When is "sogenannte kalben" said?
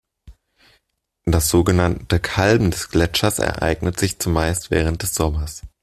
1.49-2.71